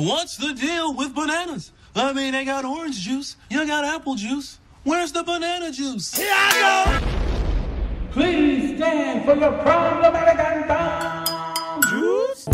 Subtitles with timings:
[0.00, 1.72] What's the deal with bananas?
[1.94, 4.58] I mean, they got orange juice, you got apple juice.
[4.82, 6.16] Where's the banana juice?
[6.16, 8.12] Here I go.
[8.12, 12.46] Please stand for your problematic and bomb juice.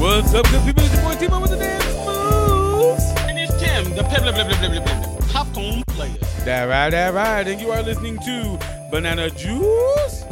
[0.00, 0.82] What's up, good people?
[0.82, 3.04] It's your boy Timo with the dance moves.
[3.28, 5.11] And it's Tim, the pep, blah, blah, blah, blah,
[6.44, 7.46] That right, that right.
[7.46, 8.58] And you are listening to
[8.90, 10.24] Banana Juice.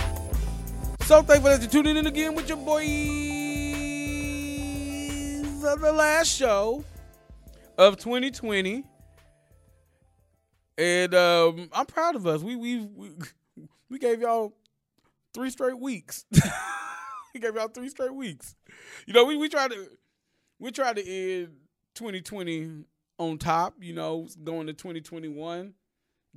[1.02, 2.84] So thankful that you're tuning in again with your boys
[5.65, 6.84] of the last show
[7.78, 8.82] of 2020.
[10.78, 12.42] And um, I'm proud of us.
[12.42, 12.88] We we
[13.88, 14.52] we, gave y'all
[15.32, 16.24] three straight weeks.
[17.34, 18.56] we gave y'all three straight weeks.
[19.06, 19.87] You know, we we tried to
[20.59, 21.51] we tried to end
[21.95, 22.84] 2020
[23.18, 23.74] on top.
[23.80, 25.74] You know, going to 2021,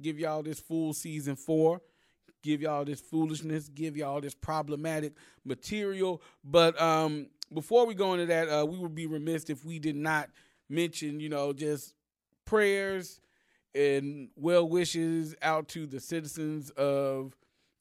[0.02, 1.82] give y'all this full season four,
[2.42, 5.14] give y'all this foolishness, give y'all this problematic
[5.46, 6.22] material.
[6.44, 9.96] But um, before we go into that, uh, we would be remiss if we did
[9.96, 10.30] not
[10.70, 11.94] mention, you know, just
[12.46, 13.20] prayers
[13.76, 17.36] and well wishes out to the citizens of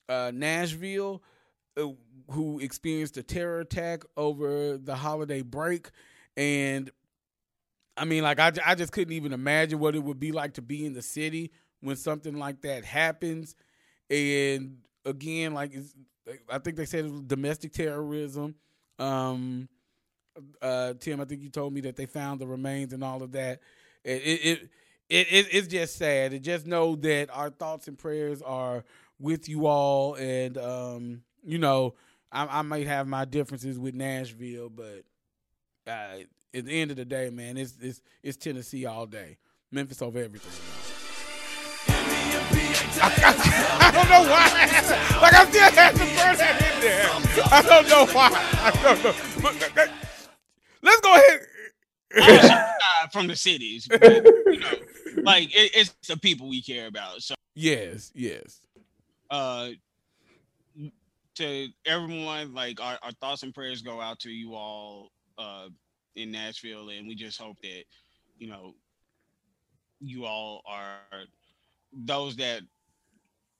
[0.08, 1.22] uh, Nashville
[1.76, 1.86] uh,
[2.30, 5.90] who experienced a terror attack over the holiday break.
[6.36, 6.90] And
[7.96, 10.62] I mean, like, I, I just couldn't even imagine what it would be like to
[10.62, 11.50] be in the city
[11.82, 13.54] when something like that happens.
[14.08, 15.72] And again, like,
[16.48, 18.54] I think they said it was domestic terrorism.
[18.98, 19.68] Um,
[20.62, 23.32] uh, Tim, I think you told me that they found the remains and all of
[23.32, 23.60] that.
[24.04, 24.70] It, it,
[25.10, 26.32] it, it, it's just sad.
[26.32, 28.84] And just know that our thoughts and prayers are
[29.18, 30.14] with you all.
[30.14, 31.94] And, um, you know,
[32.32, 35.04] I, I might have my differences with Nashville, but
[35.86, 36.18] uh,
[36.54, 39.36] at the end of the day, man, it's it's it's Tennessee all day.
[39.70, 40.81] Memphis over everything.
[43.00, 44.46] I, I, I don't know why.
[45.20, 47.08] Like I still had to throw that in there.
[47.50, 48.30] I don't know why.
[48.60, 49.14] I don't know.
[49.40, 49.86] But, uh,
[50.82, 51.40] let's go ahead.
[52.14, 57.22] We're from the cities, but, you know, like it, it's the people we care about.
[57.22, 58.60] So, yes, yes.
[59.30, 59.70] uh,
[61.36, 65.68] to everyone, like our, our thoughts and prayers go out to you all uh
[66.14, 67.84] in Nashville, and we just hope that
[68.38, 68.74] you know
[70.00, 70.98] you all are
[71.92, 72.60] those that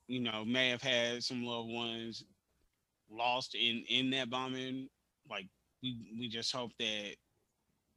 [0.07, 2.23] you know may have had some loved ones
[3.09, 4.89] lost in in that bombing.
[5.29, 5.47] Like
[5.81, 7.15] we we just hope that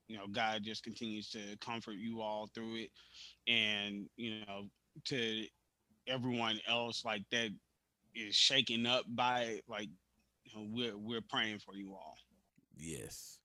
[0.08, 2.90] you know God just continues to comfort you all through it,
[3.46, 4.66] and you know
[5.06, 5.44] to
[6.06, 7.50] everyone else like that
[8.14, 9.88] is shaken up by like
[10.44, 12.16] you know, we're we're praying for you all.
[12.76, 13.38] Yes.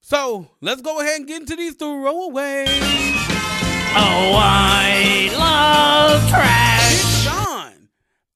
[0.00, 2.66] So let's go ahead and get into these throwaways.
[3.94, 7.11] Oh, I love trash.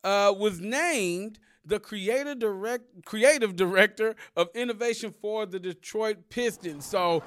[0.06, 6.86] Uh, was named the creative direct creative director of innovation for the Detroit Pistons.
[6.86, 7.24] So,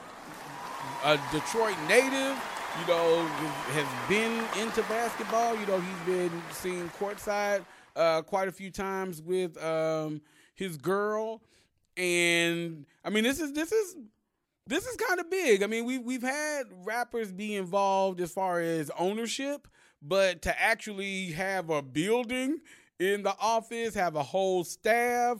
[1.04, 2.38] a Detroit native,
[2.80, 3.26] you know,
[3.74, 5.58] has been into basketball.
[5.58, 7.66] You know, he's been seen courtside
[7.98, 10.22] uh, quite a few times with um,
[10.56, 11.42] his girl,
[11.98, 13.98] and I mean, this is this is
[14.68, 15.64] this is kind of big.
[15.64, 19.68] I mean, we we've had rappers be involved as far as ownership,
[20.02, 22.60] but to actually have a building
[23.00, 25.38] in the office, have a whole staff,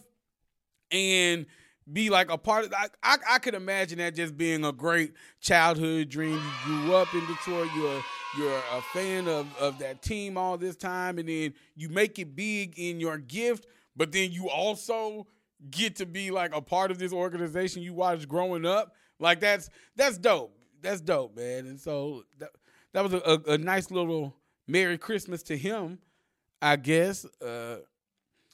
[0.92, 1.46] and
[1.92, 5.14] be like a part of I, I, I could imagine that just being a great
[5.42, 6.40] childhood dream.
[6.68, 8.04] You grew up in Detroit, you're
[8.38, 12.36] you're a fan of, of that team all this time, and then you make it
[12.36, 13.66] big in your gift,
[13.96, 15.26] but then you also
[15.72, 18.94] get to be like a part of this organization you watched growing up.
[19.20, 20.56] Like that's that's dope.
[20.82, 21.66] That's dope, man.
[21.66, 22.50] And so that
[22.94, 24.36] that was a, a, a nice little
[24.70, 25.98] Merry Christmas to him,
[26.62, 27.26] I guess.
[27.42, 27.78] Uh,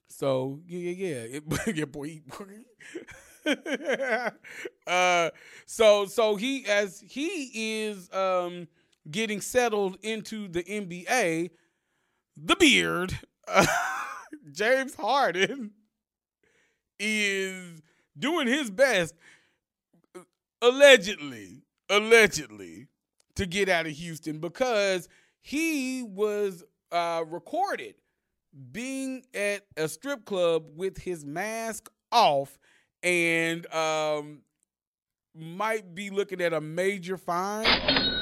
[0.08, 2.22] so yeah, yeah, yeah, yeah, boy.
[4.88, 5.30] uh,
[5.66, 8.68] so so he as he is um
[9.12, 11.52] getting settled into the NBA,
[12.38, 13.66] the beard, uh,
[14.52, 15.72] James Harden
[16.98, 17.82] is
[18.18, 19.14] doing his best
[20.62, 22.88] allegedly, allegedly
[23.36, 25.10] to get out of Houston because
[25.46, 27.94] he was uh, recorded
[28.72, 32.58] being at a strip club with his mask off
[33.04, 34.42] and um,
[35.36, 37.68] might be looking at a major fine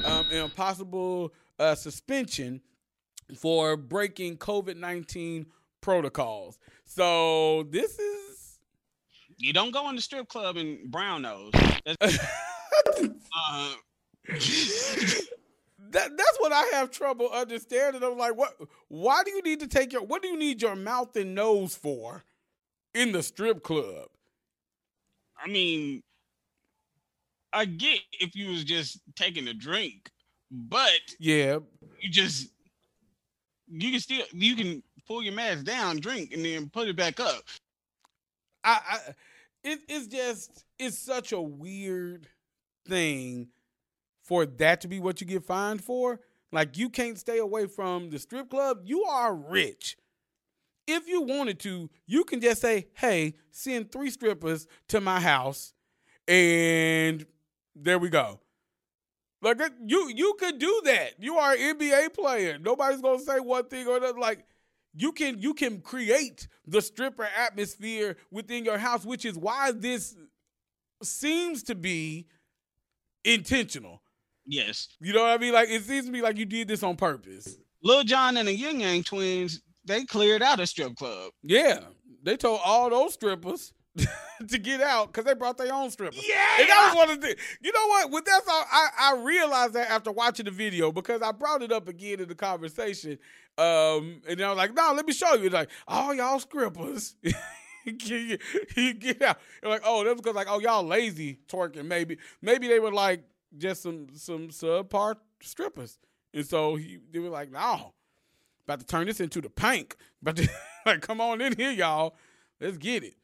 [0.04, 2.60] um, and a possible uh, suspension
[3.38, 5.46] for breaking COVID 19
[5.80, 6.60] protocols.
[6.84, 8.60] So this is.
[9.38, 11.54] You don't go in the strip club in brown nose.
[13.36, 13.74] Uh,
[15.94, 18.04] that that's what I have trouble understanding.
[18.04, 18.56] I'm like, what?
[18.90, 20.04] Why do you need to take your?
[20.04, 22.24] What do you need your mouth and nose for
[22.94, 24.10] in the strip club?
[25.38, 26.04] I mean,
[27.51, 30.12] I get if you was just taking a drink,
[30.51, 31.60] but Yeah,
[32.01, 32.50] you just
[33.68, 37.19] you can still you can pull your mask down, drink, and then put it back
[37.19, 37.44] up.
[38.63, 39.00] I, I
[39.63, 42.28] it, it's just it's such a weird
[42.88, 43.50] thing
[44.24, 46.20] for that to be what you get fined for.
[46.52, 48.81] Like you can't stay away from the strip club.
[48.86, 49.98] You are rich.
[50.88, 55.74] If you wanted to, you can just say, "Hey, send three strippers to my house,"
[56.28, 57.25] and
[57.75, 58.40] there we go.
[59.42, 61.14] Like you, you could do that.
[61.19, 62.58] You are an NBA player.
[62.60, 64.19] Nobody's gonna say one thing or another.
[64.19, 64.46] Like
[64.94, 70.16] you can you can create the stripper atmosphere within your house, which is why this
[71.02, 72.28] seems to be
[73.26, 74.03] intentional.
[74.45, 75.54] Yes, You know what I mean?
[75.54, 77.56] Like it seems to me like you did this on purpose.
[77.84, 81.31] Lil Jon and the Ying Yang twins they cleared out a strip club.
[81.44, 81.80] Yeah,
[82.24, 83.74] they told all those strippers
[84.48, 86.24] to get out because they brought their own strippers.
[86.28, 88.12] Yeah, And that was one of the You know what?
[88.12, 91.72] With that's all I, I realized that after watching the video because I brought it
[91.72, 93.19] up again in the conversation.
[93.57, 95.45] Um, and I was like, no, let me show you.
[95.45, 97.16] It's like, all y'all strippers.
[97.98, 98.42] get,
[99.00, 99.38] get out.
[99.62, 102.18] Like, oh, that's because like, oh, y'all lazy twerking, maybe.
[102.42, 103.24] Maybe they were like
[103.58, 106.00] just some some subpar strippers.
[106.34, 107.94] And so he they were like, no,
[108.66, 109.94] about to turn this into the Pynk.
[110.22, 110.50] About to
[110.86, 112.16] like, come on in here, y'all.
[112.62, 113.16] Let's get it.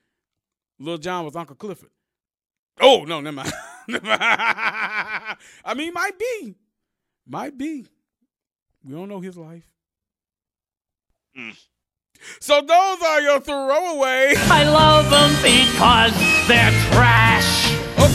[0.79, 1.91] Lil Jon was Uncle Clifford.
[2.81, 3.53] Oh no, never mind.
[3.87, 5.35] I
[5.75, 6.55] mean, might be,
[7.25, 7.85] might be.
[8.83, 9.69] We don't know his life.
[11.37, 11.57] Mm.
[12.39, 14.35] So those are your throwaways.
[14.49, 17.28] I love them because they're trash.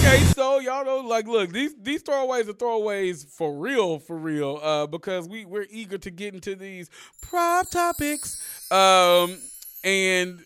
[0.07, 4.61] Okay, so y'all know, like, look, these these throwaways are throwaways for real, for real,
[4.63, 6.91] uh, because we we're eager to get into these
[7.23, 8.71] prop topics.
[8.71, 9.39] Um,
[9.83, 10.45] and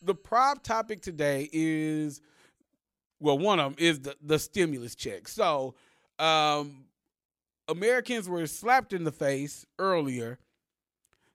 [0.00, 2.22] the prop topic today is,
[3.20, 5.28] well, one of them is the the stimulus check.
[5.28, 5.74] So,
[6.18, 6.86] um,
[7.68, 10.38] Americans were slapped in the face earlier,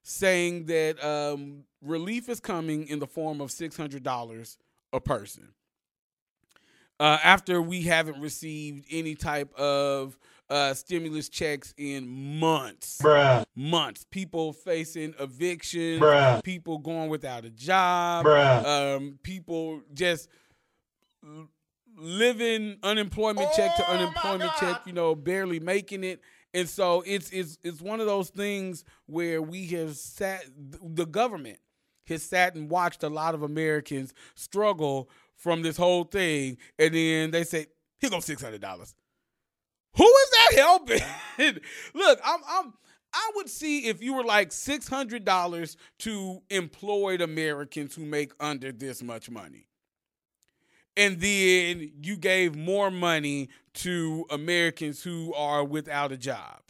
[0.02, 4.58] saying that um, relief is coming in the form of six hundred dollars
[4.92, 5.50] a person
[7.00, 10.16] uh, after we haven't received any type of
[10.50, 12.06] uh, stimulus checks in
[12.38, 12.98] months.
[13.02, 14.04] Bruh, Months.
[14.10, 16.42] People facing eviction, Bruh.
[16.44, 18.96] people going without a job, bruh.
[18.96, 20.28] um, people just
[21.96, 26.20] living unemployment check to unemployment check, you know, barely making it.
[26.52, 30.44] And so it's it's it's one of those things where we have sat
[30.82, 31.58] the government
[32.06, 35.08] has sat and watched a lot of Americans struggle
[35.40, 37.66] from this whole thing, and then they say,
[37.98, 38.94] "Here goes six hundred dollars."
[39.96, 41.60] Who is that helping?
[41.94, 42.74] Look, I'm I'm
[43.12, 48.32] I would see if you were like six hundred dollars to employed Americans who make
[48.38, 49.66] under this much money.
[50.96, 56.60] And then you gave more money to Americans who are without a job.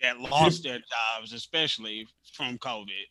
[0.00, 3.06] that lost their jobs, especially from COVID.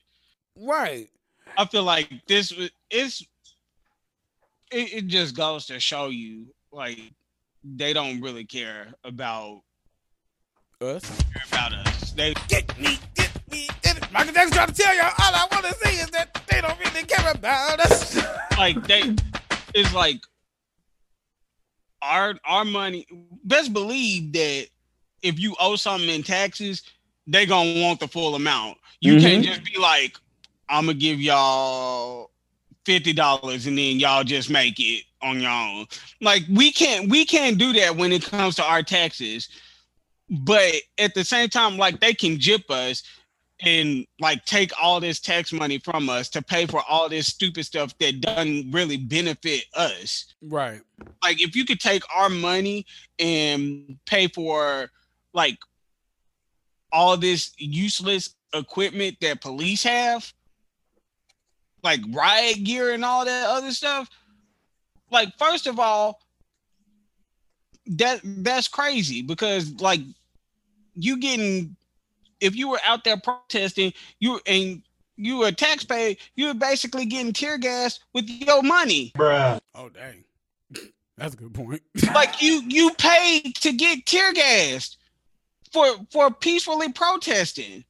[0.57, 1.09] Right.
[1.57, 2.53] I feel like this
[2.89, 3.25] it's
[4.73, 6.99] it, it just goes to show you like
[7.63, 9.61] they don't really care about
[10.81, 11.03] Us.
[11.47, 12.11] about us.
[12.11, 14.11] They Get me, get me, get it.
[14.11, 16.77] Michael Jackson trying to tell y'all all I want to see is that they don't
[16.80, 18.18] really care about us.
[18.57, 19.15] like they
[19.73, 20.21] it's like
[22.01, 23.07] our our money
[23.44, 24.68] best believe that
[25.21, 26.83] if you owe something in taxes
[27.27, 29.53] they gonna want the full amount you can't mm-hmm.
[29.53, 30.18] just be like
[30.69, 32.30] i'm gonna give y'all
[32.85, 35.85] $50 and then y'all just make it on your own
[36.21, 39.47] like we can't we can't do that when it comes to our taxes
[40.30, 43.04] but at the same time like they can jip us
[43.61, 47.66] and like take all this tax money from us to pay for all this stupid
[47.66, 50.33] stuff that doesn't really benefit us.
[50.42, 50.81] right.
[51.21, 52.85] Like if you could take our money
[53.19, 54.90] and pay for
[55.33, 55.57] like
[56.92, 60.31] all this useless equipment that police have,
[61.83, 64.09] like riot gear and all that other stuff.
[65.11, 66.21] Like first of all,
[67.85, 70.02] that that's crazy because like
[70.95, 71.75] you getting
[72.40, 74.81] if you were out there protesting, you and
[75.16, 79.11] you were a taxpayer, you were basically getting tear gas with your money.
[79.16, 79.59] Bruh.
[79.75, 80.23] Oh dang.
[81.18, 81.81] That's a good point.
[82.13, 84.97] Like you you paid to get tear gassed
[85.71, 87.83] for for peacefully protesting.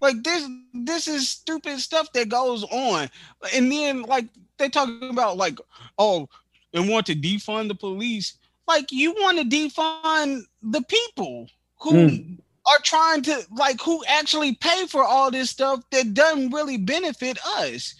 [0.00, 3.08] Like this this is stupid stuff that goes on.
[3.54, 4.26] And then like
[4.58, 5.58] they talking about like
[5.98, 6.28] oh
[6.72, 8.34] and want to defund the police.
[8.66, 11.48] Like you want to defund the people
[11.80, 12.34] who hmm.
[12.66, 17.38] are trying to like who actually pay for all this stuff that doesn't really benefit
[17.58, 17.94] us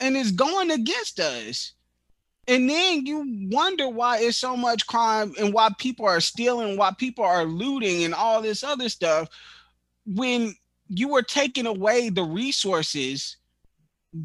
[0.00, 1.72] and is going against us.
[2.48, 6.92] And then you wonder why it's so much crime and why people are stealing, why
[6.96, 9.28] people are looting and all this other stuff
[10.06, 10.54] when
[10.88, 13.36] you are taking away the resources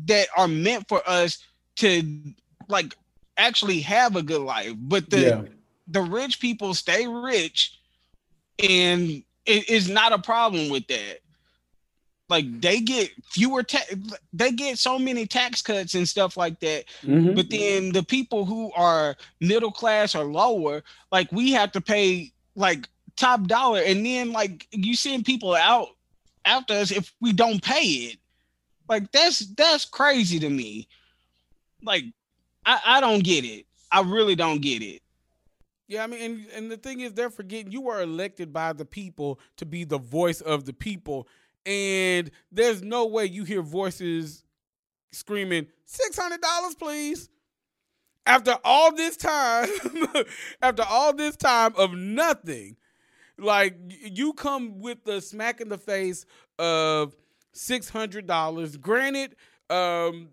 [0.06, 1.40] that are meant for us
[1.78, 2.04] to
[2.68, 2.96] like
[3.38, 4.74] actually have a good life.
[4.78, 5.42] But the Yeah.
[5.88, 7.78] the rich people stay rich
[8.64, 11.20] and it is not a problem with that.
[12.30, 13.80] Like they get fewer ta-
[14.32, 16.86] they get so many tax cuts and stuff like that.
[17.04, 17.36] Mhm.
[17.36, 22.32] But then the people who are middle class or lower, like we have to pay
[22.56, 22.88] like
[23.18, 25.90] top dollar, and then like you send people out
[26.46, 28.18] after us if we don't pay it.
[28.88, 30.88] Like that's that's crazy to me.
[31.84, 32.06] Like
[32.66, 33.66] I, I don't get it.
[33.92, 35.02] I really don't get it.
[35.88, 38.86] Yeah, I mean, and, and the thing is, they're forgetting you were elected by the
[38.86, 41.28] people to be the voice of the people,
[41.66, 44.44] and there's no way you hear voices
[45.12, 47.30] screaming six hundred dollars, please.
[48.26, 49.68] After all this time,
[50.62, 52.78] after all this time of nothing,
[53.42, 56.26] like you come with the smack in the face
[56.60, 57.16] of
[57.54, 58.78] six hundred dollars.
[58.78, 59.36] Granted,
[59.70, 60.30] um,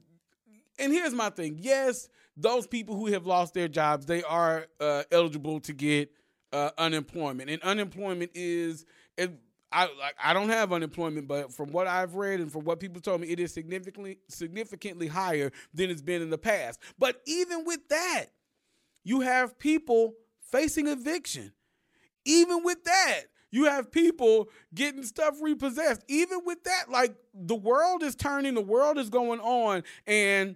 [0.79, 1.59] and here's my thing.
[1.61, 6.11] Yes, those people who have lost their jobs, they are uh, eligible to get
[6.53, 8.85] uh, unemployment, and unemployment is.
[9.17, 9.33] It,
[9.71, 13.03] I like I don't have unemployment, but from what I've read and from what people
[13.03, 16.81] told me, it is significantly significantly higher than it's been in the past.
[16.99, 18.27] But even with that,
[19.05, 21.53] you have people facing eviction.
[22.29, 26.05] Even with that, you have people getting stuff repossessed.
[26.09, 30.55] Even with that, like the world is turning, the world is going on, and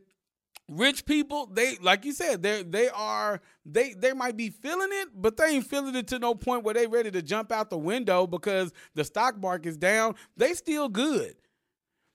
[0.69, 5.09] rich people, they like you said, they they are they they might be feeling it,
[5.15, 7.79] but they ain't feeling it to no point where they ready to jump out the
[7.79, 10.15] window because the stock market's down.
[10.37, 11.35] They still good.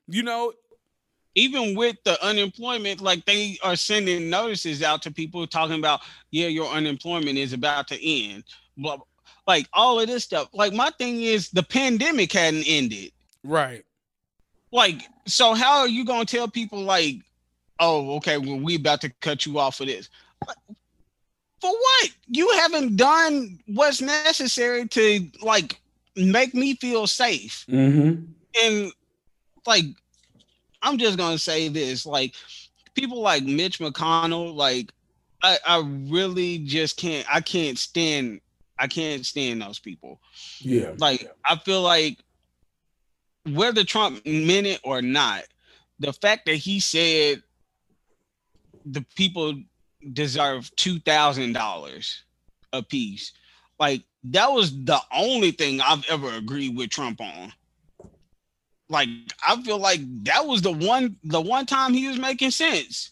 [0.07, 0.53] You know,
[1.35, 6.47] even with the unemployment, like they are sending notices out to people talking about, yeah,
[6.47, 8.43] your unemployment is about to end.
[8.77, 8.99] Blah,
[9.47, 10.49] like all of this stuff.
[10.53, 13.11] Like my thing is the pandemic hadn't ended.
[13.43, 13.83] right.
[14.69, 17.15] Like, so how are you gonna tell people like,
[17.79, 20.09] oh, okay, well, we about to cut you off for this?
[21.61, 22.09] For what?
[22.27, 25.79] You haven't done what's necessary to like
[26.17, 28.27] make me feel safe Mhm.
[28.61, 28.91] and
[29.65, 29.85] like
[30.81, 32.35] I'm just gonna say this, like
[32.93, 34.91] people like Mitch McConnell, like
[35.41, 38.41] I, I really just can't I can't stand
[38.79, 40.19] I can't stand those people.
[40.59, 40.93] Yeah.
[40.97, 42.19] Like I feel like
[43.45, 45.43] whether Trump meant it or not,
[45.99, 47.41] the fact that he said
[48.85, 49.55] the people
[50.13, 52.23] deserve two thousand dollars
[52.73, 53.33] a piece,
[53.79, 57.53] like that was the only thing I've ever agreed with Trump on.
[58.89, 59.09] Like
[59.45, 63.11] I feel like that was the one the one time he was making sense.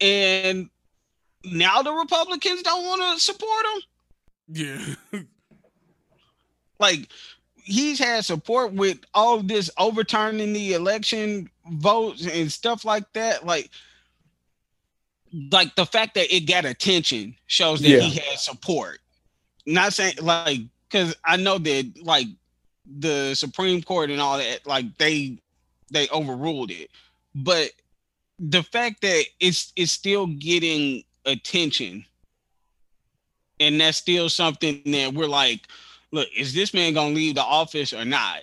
[0.00, 0.68] And
[1.44, 3.82] now the Republicans don't want to support him
[4.48, 4.94] Yeah.
[6.78, 7.08] like
[7.54, 13.70] he's had support with all this overturning the election votes and stuff like that like
[15.50, 18.00] like the fact that it got attention shows that Yeah.
[18.00, 18.98] he had support
[19.64, 22.26] not saying like because i know that like
[22.98, 25.38] the supreme court and all that like they
[25.90, 26.90] they overruled it
[27.34, 27.70] but
[28.40, 32.04] the fact that it's it's still getting attention
[33.62, 35.68] and that's still something that we're like
[36.12, 38.40] look, is this man gonna leave the office or not?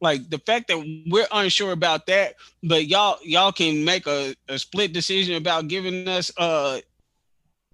[0.00, 4.58] Like the fact that we're unsure about that, but y'all y'all can make a, a
[4.58, 6.80] split decision about giving us uh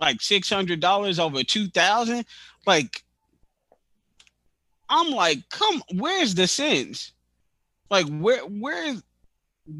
[0.00, 2.26] like six hundred dollars over two thousand.
[2.66, 3.02] Like
[4.90, 7.12] I'm like, come, where's the sense?
[7.90, 8.96] Like where where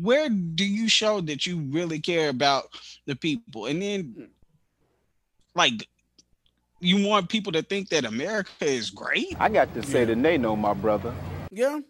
[0.00, 2.68] where do you show that you really care about
[3.04, 3.66] the people?
[3.66, 4.28] And then
[5.54, 5.86] like
[6.80, 9.34] you want people to think that America is great?
[9.38, 11.14] I got to say that they know my brother.
[11.50, 11.80] Yeah.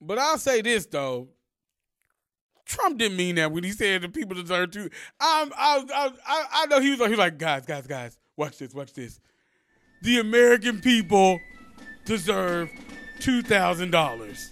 [0.00, 1.28] But I'll say this though.
[2.64, 4.82] Trump didn't mean that when he said the people deserve to.
[4.84, 4.90] Um,
[5.20, 8.58] I, I, I, I know he was like, he was like, guys, guys, guys, watch
[8.58, 9.20] this, watch this.
[10.02, 11.40] The American people
[12.04, 12.70] deserve
[13.20, 14.50] two thousand dollars.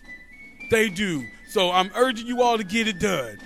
[0.70, 1.24] They do.
[1.48, 3.38] So I'm urging you all to get it done.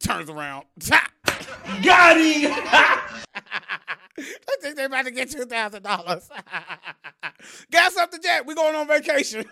[0.00, 0.66] Turns around.
[1.82, 2.52] Got him.
[3.34, 6.28] I think they're about to get two thousand dollars.
[7.70, 8.46] Gas up something, Jack?
[8.46, 9.44] We're going on vacation.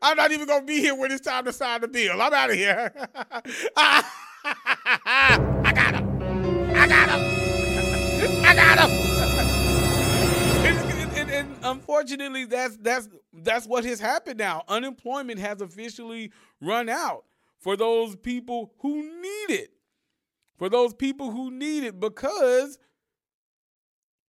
[0.00, 2.22] I'm not even gonna be here when it's time to sign the bill.
[2.22, 2.92] I'm out of here.
[3.76, 4.04] I
[5.74, 6.22] got him.
[6.74, 7.20] I got him.
[8.44, 8.90] I got him.
[11.16, 14.62] And- and unfortunately, that's that's that's what has happened now.
[14.68, 17.24] Unemployment has officially run out
[17.58, 19.70] for those people who need it.
[20.58, 22.78] For those people who need it because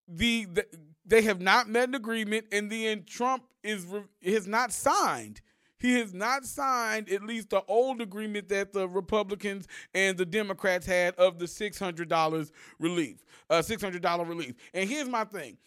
[0.07, 0.65] the, the
[1.05, 3.85] they have not met an agreement, and then Trump is
[4.25, 5.41] has not signed.
[5.79, 10.85] He has not signed at least the old agreement that the Republicans and the Democrats
[10.85, 14.55] had of the six hundred dollars relief, uh, six hundred dollar relief.
[14.73, 15.57] And here's my thing: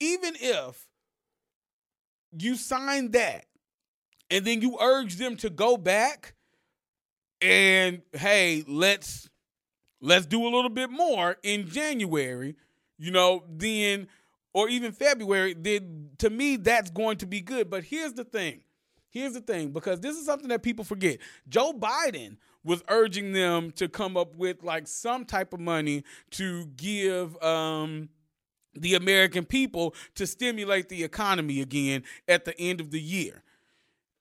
[0.00, 0.86] even if
[2.38, 3.44] you sign that,
[4.30, 6.34] and then you urge them to go back,
[7.44, 9.28] and hey, let's
[10.00, 12.56] let's do a little bit more in January,
[12.98, 14.08] you know, then
[14.54, 17.68] or even February, then to me that's going to be good.
[17.68, 18.62] But here's the thing.
[19.10, 21.18] Here's the thing, because this is something that people forget.
[21.48, 26.64] Joe Biden was urging them to come up with like some type of money to
[26.76, 28.08] give um,
[28.72, 33.43] the American people to stimulate the economy again at the end of the year.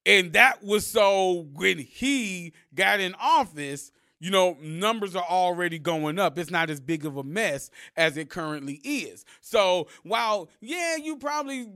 [0.05, 6.19] And that was so when he got in office, you know, numbers are already going
[6.19, 6.38] up.
[6.38, 9.25] It's not as big of a mess as it currently is.
[9.41, 11.67] So while, yeah, you probably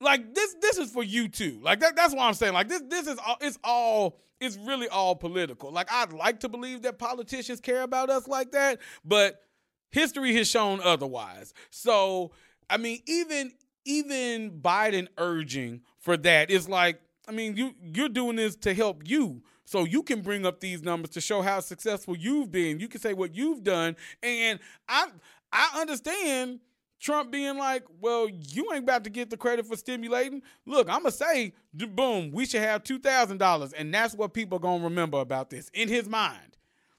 [0.00, 1.60] like this this is for you too.
[1.62, 2.54] Like that that's what I'm saying.
[2.54, 5.70] Like this this is all it's all it's really all political.
[5.70, 9.42] Like I'd like to believe that politicians care about us like that, but
[9.90, 11.52] history has shown otherwise.
[11.70, 12.32] So,
[12.68, 13.52] I mean, even
[13.84, 16.50] even Biden urging for that.
[16.50, 20.44] It's like, I mean, you you're doing this to help you so you can bring
[20.44, 22.80] up these numbers to show how successful you've been.
[22.80, 23.94] You can say what you've done.
[24.22, 25.08] And I
[25.52, 26.60] I understand
[27.00, 30.42] Trump being like, well, you ain't about to get the credit for stimulating.
[30.66, 33.72] Look, I'm going to say, boom, we should have $2,000.
[33.76, 36.58] And that's what people are going to remember about this in his mind.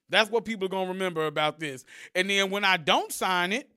[0.09, 1.85] That's what people are going to remember about this.
[2.15, 3.69] And then when I don't sign it,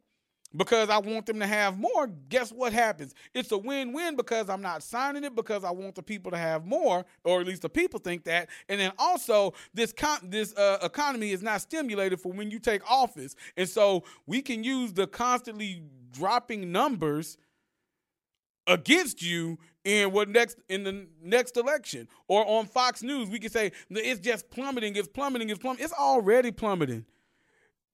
[0.56, 3.14] because I want them to have more, guess what happens?
[3.34, 6.64] It's a win-win because I'm not signing it because I want the people to have
[6.64, 8.48] more, or at least the people think that.
[8.68, 9.92] And then also, this
[10.22, 14.62] this uh, economy is not stimulated for when you take office, and so we can
[14.62, 17.36] use the constantly dropping numbers
[18.66, 23.50] against you in what next in the next election or on Fox News we can
[23.50, 27.04] say it's just plummeting it's plummeting it's plummeting it's already plummeting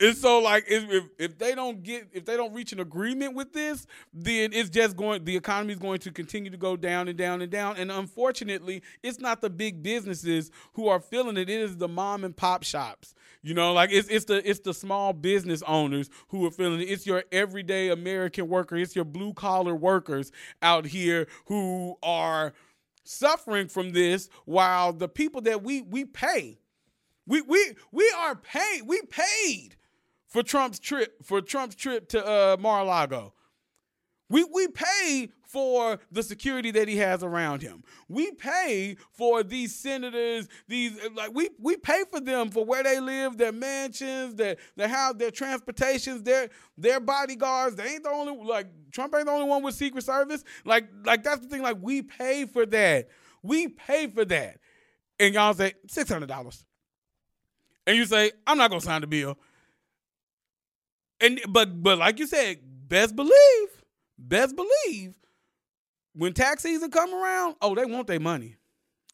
[0.01, 3.53] and so, like, if, if they don't get, if they don't reach an agreement with
[3.53, 7.19] this, then it's just going, the economy is going to continue to go down and
[7.19, 7.77] down and down.
[7.77, 11.51] And unfortunately, it's not the big businesses who are feeling it.
[11.51, 13.15] It is the mom and pop shops.
[13.43, 16.85] You know, like it's it's the it's the small business owners who are feeling it.
[16.85, 18.77] It's your everyday American worker.
[18.77, 22.53] It's your blue collar workers out here who are
[23.05, 26.59] suffering from this, while the people that we we pay,
[27.27, 28.83] we we we are paid.
[28.85, 29.77] We paid
[30.31, 33.35] for Trump's trip for Trump's trip to uh, Mar-a-Lago.
[34.31, 37.83] We we pay for the security that he has around him.
[38.09, 43.01] We pay for these senators, these like we we pay for them for where they
[43.01, 47.75] live, their mansions, their their house, their transportations, their their bodyguards.
[47.75, 50.45] They ain't the only like Trump ain't the only one with Secret Service.
[50.65, 51.63] Like like that's the thing.
[51.63, 53.09] Like we pay for that.
[53.43, 54.59] We pay for that.
[55.19, 56.65] And y'all say six hundred dollars.
[57.87, 59.37] And you say, I'm not gonna sign the bill.
[61.21, 63.69] And but but like you said, best believe,
[64.19, 65.15] best believe,
[66.15, 68.57] when tax season come around, oh, they want their money.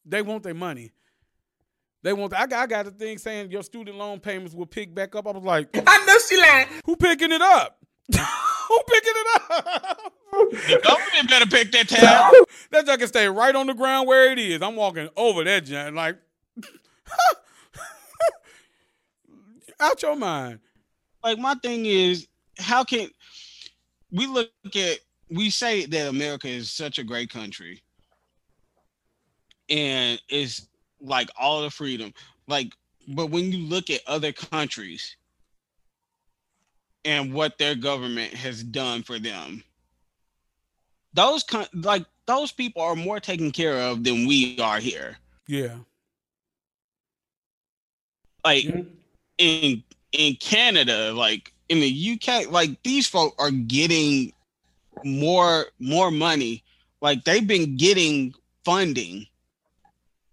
[0.05, 0.93] They want their money.
[2.03, 2.33] They want.
[2.35, 2.63] I got.
[2.63, 5.27] I got a thing saying your student loan payments will pick back up.
[5.27, 6.69] I was like, I know she lying.
[6.85, 7.79] Who picking it up?
[8.13, 10.13] Who picking it up?
[10.33, 12.33] The government better pick that tab.
[12.71, 14.63] that junk can stay right on the ground where it is.
[14.63, 16.17] I'm walking over that junk like,
[19.81, 20.61] out your mind
[21.27, 23.09] like my thing is how can
[24.13, 27.83] we look at we say that America is such a great country.
[29.69, 30.69] And it's
[31.01, 32.15] like all the freedom.
[32.47, 32.73] Like
[33.09, 35.17] but when you look at other countries
[37.05, 39.65] and what their government has done for them
[41.13, 45.17] those like those people are more taken care of than we are here.
[45.49, 45.79] Yeah.
[48.45, 48.83] Like yeah.
[49.39, 49.83] in
[50.17, 54.33] in Canada, like in the UK, like these folk are getting
[55.05, 56.63] more more money.
[57.01, 59.27] Like they've been getting funding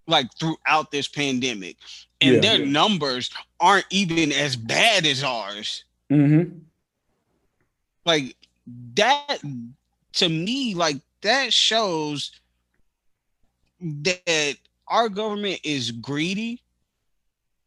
[0.07, 1.77] like throughout this pandemic.
[2.21, 2.71] And yeah, their yeah.
[2.71, 5.83] numbers aren't even as bad as ours.
[6.11, 6.57] Mm-hmm.
[8.05, 8.35] Like
[8.95, 9.39] that
[10.13, 12.31] to me, like that shows
[13.81, 14.55] that
[14.87, 16.61] our government is greedy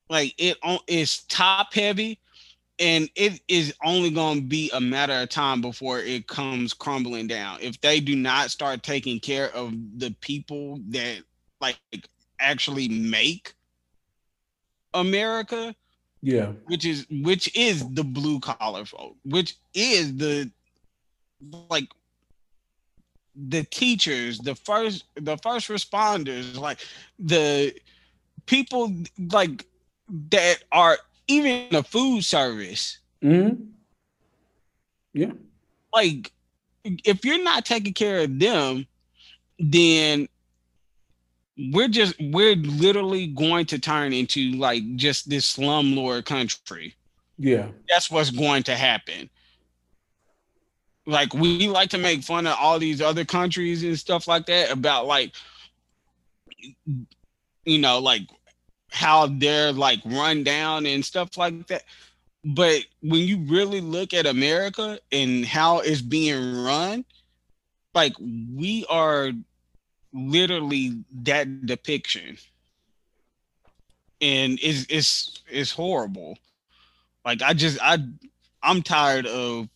[0.09, 2.19] like it it is top heavy
[2.79, 7.27] and it is only going to be a matter of time before it comes crumbling
[7.27, 11.19] down if they do not start taking care of the people that
[11.61, 11.79] like
[12.41, 13.55] actually make
[14.95, 15.75] america
[16.23, 16.53] Yeah.
[16.67, 20.51] which is which is the blue collar folk which is the
[21.71, 21.89] like
[23.49, 26.79] the teachers the first the first responders like
[27.19, 27.75] the
[28.47, 28.93] people
[29.33, 29.67] like
[30.31, 33.51] that are even the food service hmm
[35.13, 35.33] Yeah.
[35.93, 36.33] like
[36.85, 38.87] if you're not taking care of them
[39.59, 40.29] then
[41.73, 46.95] we're just we're literally going to turn into like just this slumlord country
[47.39, 47.69] Yeah.
[47.89, 49.31] that's what's going to happen
[51.07, 54.71] like we like to make fun of all these other countries and stuff like that
[54.71, 55.35] about like
[57.65, 58.23] you know like
[58.97, 61.85] how they're like run down and stuff like that.
[62.45, 67.05] But when you really look at america and how it's being run
[67.97, 69.33] like we are
[70.13, 72.37] literally that depiction.
[74.21, 76.39] And it's it's it's horrible.
[77.25, 77.99] Like i just i
[78.63, 79.69] i'm tired of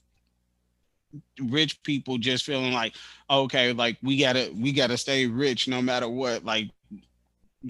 [1.41, 2.95] rich people just feeling like
[3.29, 6.45] okay like we gotta we gotta stay rich no matter what.
[6.45, 6.71] Like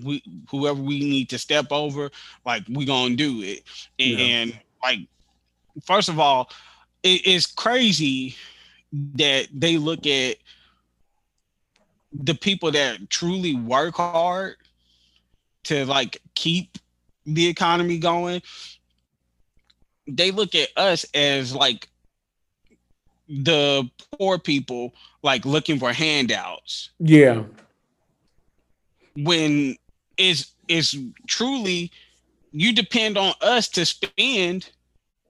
[0.05, 2.11] we whoever we need to step over
[2.45, 3.63] like we gonna do it
[3.99, 4.19] and, Yeah.
[4.19, 5.01] and like
[5.85, 6.51] first of all
[7.03, 8.37] it is crazy
[8.93, 10.37] that they look at
[12.13, 14.57] the people that truly work hard
[15.65, 16.79] to like keep
[17.27, 18.43] the economy going
[20.07, 21.89] they look at us as like
[23.29, 27.45] the poor people like looking for handouts Yeah.
[29.25, 29.77] When
[30.17, 31.91] it's it's truly
[32.53, 34.71] you depend on us to spend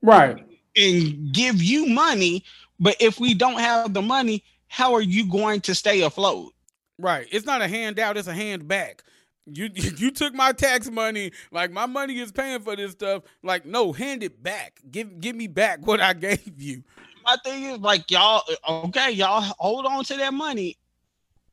[0.01, 0.43] Right.
[0.75, 2.43] and give you money
[2.79, 6.53] but if we don't have the money how are you going to stay afloat
[6.97, 7.27] Right.
[7.31, 9.03] It's not a handout, it's a hand back.
[9.51, 13.23] You you took my tax money, like my money is paying for this stuff.
[13.41, 14.79] Like, no, hand it back.
[14.91, 16.83] Give give me back what I gave you.
[17.25, 20.77] my thing is like y'all okay y'all hold on to that money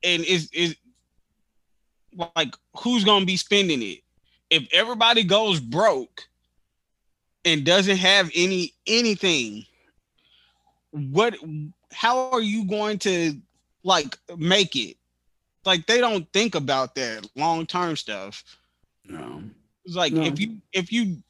[0.05, 0.77] and is is
[2.37, 4.01] like who's gonna be spending it
[4.51, 6.27] if everybody goes broke
[7.45, 9.65] and doesn't have any anything
[10.91, 11.37] what
[11.93, 13.35] how are you going to
[13.85, 14.97] like make it
[15.65, 18.43] like they don't think about that long term stuff
[19.05, 19.43] No.
[19.85, 20.23] it's like No.
[20.23, 21.23] if you if you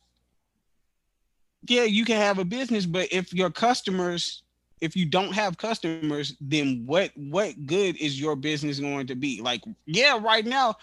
[1.67, 4.43] yeah, you can have a business, but if your customers,
[4.81, 9.41] if you don't have customers, then what what good is your business going to be?
[9.41, 10.77] Like, yeah, right now,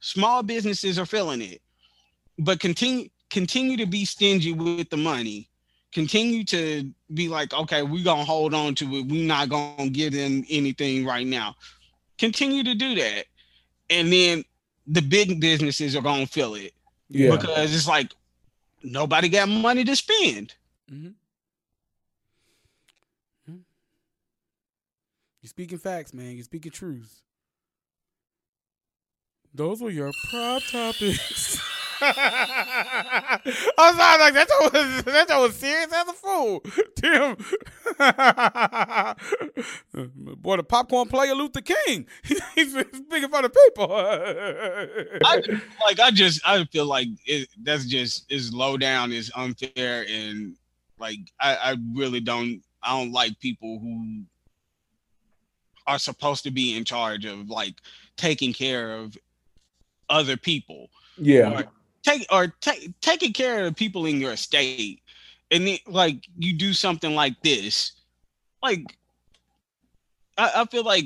[0.00, 1.60] small businesses are feeling it,
[2.38, 5.48] but continue continue to be stingy with the money.
[5.92, 9.06] Continue to be like, okay, we're gonna hold on to it.
[9.06, 11.56] We're not gonna give them anything right now.
[12.18, 13.24] Continue to do that.
[13.90, 14.44] And then
[14.86, 16.72] the big businesses are gonna feel it
[17.08, 17.30] Yeah.
[17.36, 18.12] because it's like
[18.82, 20.54] nobody got money to spend.
[20.92, 21.10] Mm-hmm.
[25.40, 26.34] You're speaking facts, man.
[26.34, 27.22] You're speaking truths.
[29.54, 31.60] Those were your prop topics.
[32.00, 33.40] I
[33.76, 36.60] was like that was that was serious as a fool.
[36.96, 37.36] Tim,
[40.36, 42.06] boy, the popcorn player Luther King.
[42.22, 43.92] He's speaking for the people.
[43.92, 45.42] I
[45.86, 50.54] like I just I feel like it, that's just is low down, is unfair, and
[51.00, 54.22] like I, I really don't I don't like people who
[55.88, 57.74] are supposed to be in charge of like
[58.16, 59.16] taking care of
[60.08, 60.88] other people.
[61.16, 61.64] yeah, or
[62.02, 65.02] take or take taking care of people in your state
[65.50, 67.92] and then like you do something like this
[68.62, 68.80] like
[70.36, 71.04] I, I feel like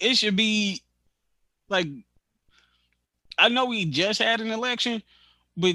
[0.00, 0.82] it should be
[1.68, 1.88] like
[3.38, 5.02] i know we just had an election
[5.56, 5.74] but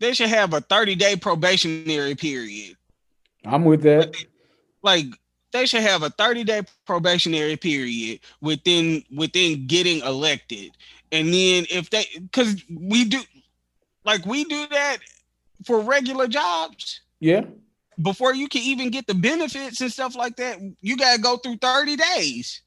[0.00, 2.76] they should have a 30 day probationary period
[3.44, 4.14] I'm with that.
[4.82, 5.06] like
[5.52, 10.70] they should have a 30 day probationary period within within getting elected.
[11.12, 13.20] And then if they because we do
[14.04, 14.98] like we do that
[15.64, 17.00] for regular jobs.
[17.20, 17.42] Yeah,
[18.00, 21.36] before you can even get the benefits and stuff like that you got to go
[21.36, 22.62] through 30 days.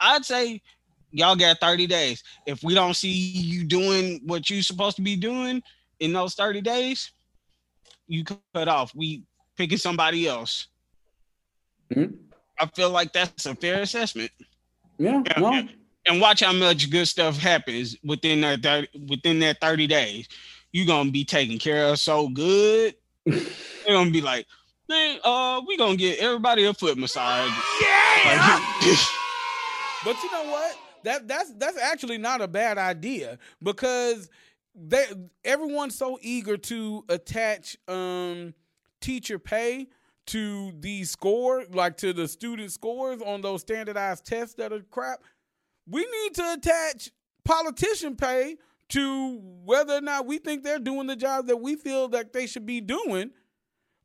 [0.00, 0.62] I'd say
[1.10, 2.24] y'all got 30 days.
[2.46, 5.62] If we don't see you doing what you're supposed to be doing
[6.00, 7.12] in those 30 days
[8.10, 8.94] you cut off.
[8.94, 9.22] We
[9.56, 10.66] picking somebody else
[11.92, 12.14] Mhm.
[12.58, 14.30] i feel like that's a fair assessment
[14.98, 15.62] yeah, Yeah, no, yeah.
[16.06, 20.28] and watch how much good stuff happens within that 30, within that 30 days
[20.72, 22.94] you're gonna be taken care of so good
[23.26, 23.42] they're
[23.88, 24.46] gonna be like,
[24.88, 27.50] man, uh, we gonna get everybody a foot massage.
[27.82, 28.60] Yeah.
[30.04, 30.76] But you know what?
[31.04, 34.30] That that's that's actually not a bad idea because
[34.74, 35.04] they
[35.44, 38.54] everyone's so eager to attach um
[39.00, 39.88] teacher pay
[40.26, 45.20] to the score, like to the student scores on those standardized tests that are crap.
[45.88, 47.10] We need to attach
[47.44, 48.56] politician pay
[48.90, 52.46] to whether or not we think they're doing the job that we feel that they
[52.46, 53.30] should be doing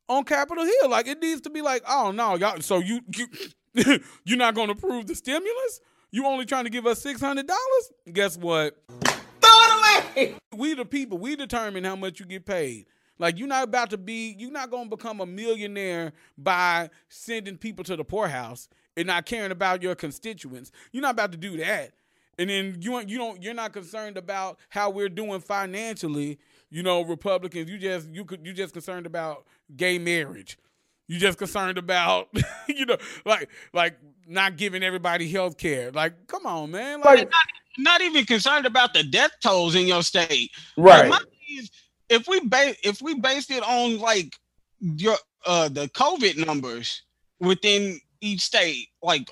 [0.08, 0.90] on Capitol Hill.
[0.90, 2.60] Like it needs to be like, oh no, y'all.
[2.60, 3.28] So you you
[4.24, 5.80] you're not going to approve the stimulus?
[6.10, 7.92] You only trying to give us six hundred dollars?
[8.12, 8.76] Guess what?
[9.00, 10.34] Throw it away.
[10.56, 11.18] We the people.
[11.18, 12.86] We determine how much you get paid.
[13.18, 14.34] Like you're not about to be.
[14.38, 19.26] You're not going to become a millionaire by sending people to the poorhouse and not
[19.26, 20.70] caring about your constituents.
[20.92, 21.92] You're not about to do that.
[22.38, 26.38] And then you you don't you're not concerned about how we're doing financially.
[26.68, 27.70] You know, Republicans.
[27.70, 30.58] You just you could you just concerned about gay marriage.
[31.06, 32.28] You just concerned about
[32.68, 35.90] you know like like not giving everybody health care.
[35.90, 37.00] Like, come on, man.
[37.00, 37.30] Like,
[37.78, 40.50] Not even concerned about the death tolls in your state.
[40.76, 41.12] Right.
[41.48, 41.70] Is,
[42.08, 44.34] if we base if we based it on like
[44.80, 45.16] your
[45.46, 47.02] uh the COVID numbers
[47.40, 49.30] within each state, like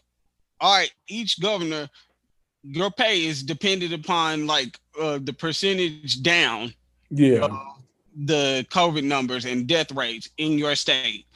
[0.60, 1.88] all right, each governor,
[2.62, 6.72] your pay is dependent upon like uh the percentage down
[7.10, 7.48] Yeah.
[8.16, 11.26] the COVID numbers and death rates in your state.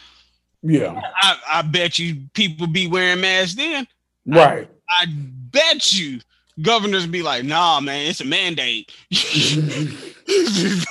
[0.63, 1.01] Yeah.
[1.23, 3.87] I, I bet you people be wearing masks then.
[4.27, 4.69] Right.
[4.91, 6.21] I bet you
[6.61, 8.93] governors be like, nah, man, it's a mandate.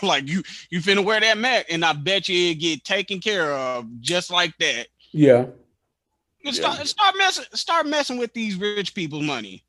[0.02, 3.52] like you you finna wear that mask, and I bet you it get taken care
[3.52, 4.88] of just like that.
[5.12, 5.46] Yeah.
[6.42, 9.64] You start start messing start messing with these rich people's money.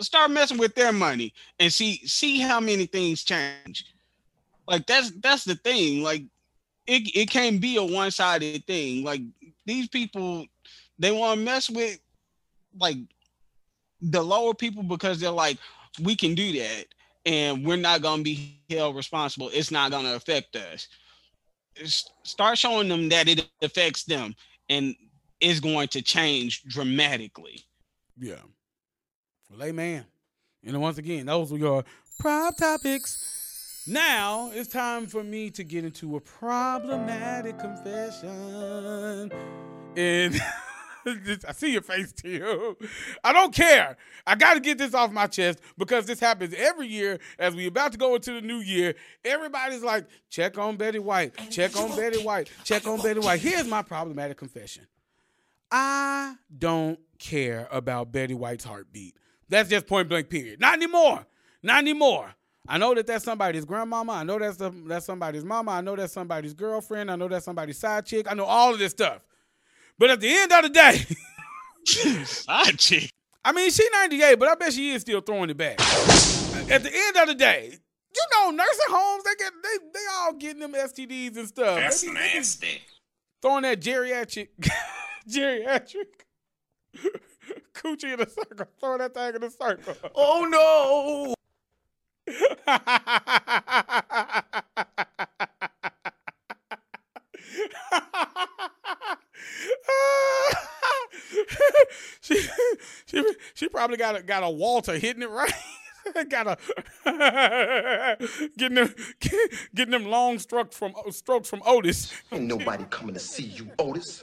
[0.00, 3.84] Start messing with their money and see see how many things change.
[4.66, 6.02] Like that's that's the thing.
[6.02, 6.22] Like
[6.86, 9.04] it, it can't be a one-sided thing.
[9.04, 9.22] Like
[9.66, 10.46] these people,
[10.98, 11.98] they want to mess with
[12.78, 12.98] like
[14.10, 15.58] the lower people because they're like,
[16.02, 16.86] we can do that
[17.26, 19.50] and we're not gonna be held responsible.
[19.52, 20.88] It's not gonna affect us.
[22.22, 24.34] Start showing them that it affects them
[24.68, 24.94] and
[25.40, 27.60] is going to change dramatically.
[28.18, 28.36] yeah.
[29.50, 30.04] Well, amen.
[30.64, 31.84] And once again, those were your
[32.18, 33.84] prop topics.
[33.86, 39.30] Now it's time for me to get into a problematic confession.
[39.96, 40.34] And
[41.48, 42.76] I see your face, too.
[43.22, 43.96] I don't care.
[44.26, 47.66] I got to get this off my chest because this happens every year as we
[47.66, 48.94] about to go into the new year.
[49.24, 53.40] Everybody's like, check on Betty White, check on Betty White, check on Betty White.
[53.40, 54.86] Here's my problematic confession.
[55.70, 59.14] I don't care about Betty White's heartbeat.
[59.48, 60.30] That's just point blank.
[60.30, 60.60] Period.
[60.60, 61.26] Not anymore.
[61.62, 62.34] Not anymore.
[62.66, 64.12] I know that that's somebody's grandmama.
[64.12, 65.72] I know that's the, that's somebody's mama.
[65.72, 67.10] I know that's somebody's girlfriend.
[67.10, 68.26] I know that's somebody's side chick.
[68.30, 69.20] I know all of this stuff.
[69.98, 71.06] But at the end of the day,
[72.08, 73.10] ah, Side chick.
[73.44, 75.78] I mean, she 98, but I bet she is still throwing it back.
[76.70, 77.74] At the end of the day,
[78.14, 81.76] you know, nursing homes, they get they they all getting them STDs and stuff.
[81.76, 82.80] That's they nasty.
[83.42, 84.48] throwing that geriatric
[85.28, 86.06] geriatric
[87.74, 89.94] coochie in a circle, throwing that thing in a circle.
[90.14, 91.34] Oh no!
[102.20, 102.40] she,
[103.06, 105.52] she, she probably got a, got a Walter hitting it right.
[106.28, 106.58] got a
[108.58, 108.94] getting them
[109.74, 112.12] getting them long strokes from strokes from Otis.
[112.32, 114.22] Ain't nobody coming to see you, Otis.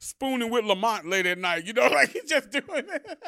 [0.00, 1.64] Spooning with Lamont late at night.
[1.64, 3.18] You know, like he's just doing it.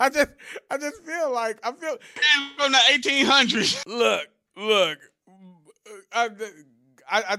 [0.00, 0.28] I just
[0.70, 1.96] I just feel like I feel
[2.58, 3.84] From the 1800s.
[3.86, 4.98] look, look.
[6.12, 6.28] I,
[7.10, 7.38] I, I,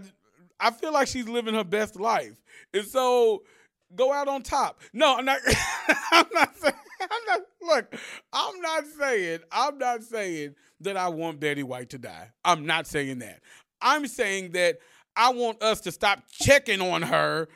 [0.59, 2.35] I feel like she's living her best life,
[2.73, 3.43] and so
[3.95, 4.81] go out on top.
[4.91, 5.39] No, I'm not.
[6.11, 6.73] I'm not saying.
[7.01, 7.41] I'm not.
[7.61, 7.95] Look,
[8.33, 9.39] I'm not saying.
[9.51, 12.29] I'm not saying that I want Betty White to die.
[12.43, 13.39] I'm not saying that.
[13.81, 14.79] I'm saying that
[15.15, 17.47] I want us to stop checking on her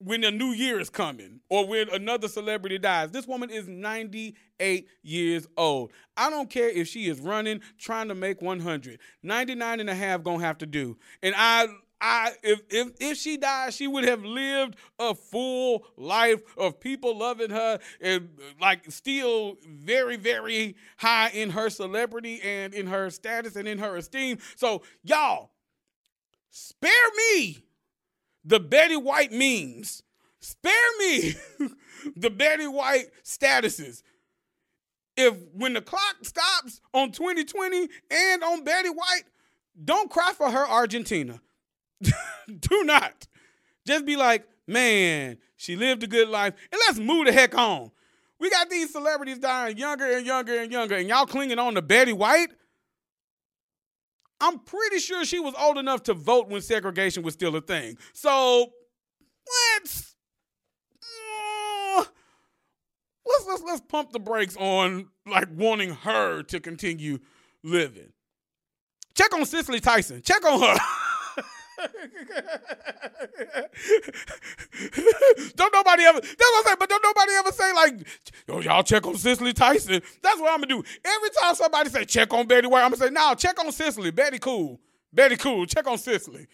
[0.00, 3.10] when the new year is coming or when another celebrity dies.
[3.10, 5.92] This woman is 98 years old.
[6.16, 8.98] I don't care if she is running, trying to make 100.
[9.22, 10.96] 99 and a half gonna have to do.
[11.22, 11.68] And I
[12.00, 17.18] I if if if she died, she would have lived a full life of people
[17.18, 23.54] loving her and like still very very high in her celebrity and in her status
[23.54, 24.38] and in her esteem.
[24.56, 25.50] So y'all
[26.48, 27.64] spare me
[28.44, 30.02] the Betty White memes.
[30.40, 31.34] spare me
[32.16, 34.02] the Betty White statuses.
[35.16, 39.24] If when the clock stops on 2020 and on Betty White,
[39.82, 41.40] don't cry for her Argentina.
[42.00, 43.26] Do not.
[43.86, 47.90] Just be like, man, she lived a good life, and let's move the heck on.
[48.38, 51.82] We got these celebrities dying younger and younger and younger, and y'all clinging on to
[51.82, 52.50] Betty White.
[54.40, 57.98] I'm pretty sure she was old enough to vote when segregation was still a thing.
[58.12, 58.72] So
[59.74, 60.16] let's
[61.02, 62.04] uh,
[63.26, 67.18] let's let's let's pump the brakes on like wanting her to continue
[67.62, 68.12] living.
[69.14, 70.22] Check on Cicely Tyson.
[70.22, 70.76] Check on her.
[75.56, 76.20] don't nobody ever.
[76.20, 76.76] That's what I'm saying.
[76.78, 77.94] But don't nobody ever say like,
[78.46, 80.82] "Yo, y'all check on Cicely Tyson." That's what I'm gonna do.
[81.04, 84.10] Every time somebody say check on Betty White, I'm gonna say, "No, check on Cicely.
[84.10, 84.80] Betty cool.
[85.12, 85.66] Betty cool.
[85.66, 86.46] Check on Cicely.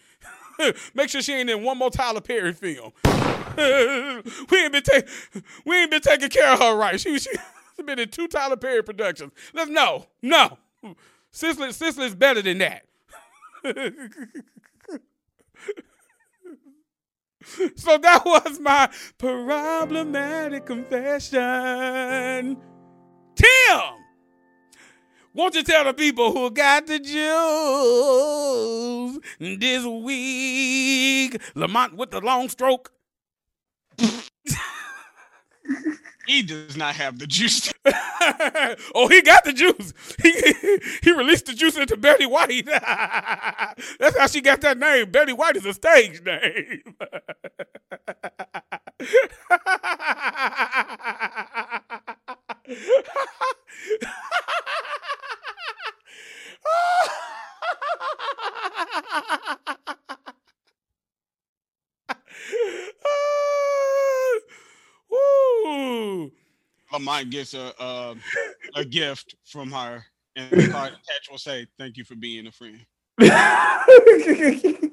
[0.93, 2.91] Make sure she ain't in one more Tyler Perry film.
[3.03, 5.09] we ain't been taking
[5.65, 6.99] we ain't been taking care of her right.
[6.99, 7.29] She she
[7.85, 9.31] been in two Tyler Perry productions.
[9.53, 10.57] Let's no, no.
[11.31, 12.83] Cicely Cicely's better than that.
[17.75, 22.57] so that was my problematic confession.
[23.35, 23.79] Tim,
[25.33, 27.17] won't you tell the people who got the juice
[29.39, 31.41] this week?
[31.55, 32.91] Lamont with the long stroke.
[36.27, 37.71] He does not have the juice.
[38.93, 39.93] oh, he got the juice.
[40.21, 40.31] He
[41.01, 42.65] he released the juice into Betty White.
[42.65, 45.09] That's how she got that name.
[45.09, 46.83] Betty White is a stage name.
[65.09, 66.31] Woo.
[66.91, 68.15] Lamont gets a a,
[68.75, 70.03] a gift from her,
[70.35, 72.85] and the card attached will say, "Thank you for being a friend."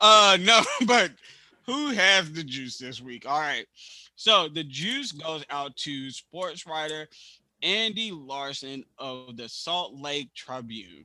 [0.00, 1.12] uh no, but
[1.66, 3.28] who has the juice this week?
[3.28, 3.66] All right.
[4.16, 7.08] So the juice goes out to sports writer
[7.62, 11.04] Andy Larsen of the Salt Lake Tribune.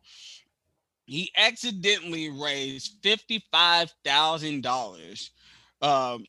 [1.05, 5.29] He accidentally raised $55,000
[5.81, 6.25] um,